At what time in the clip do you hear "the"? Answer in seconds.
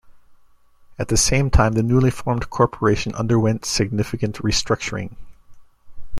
1.09-1.15, 1.73-1.83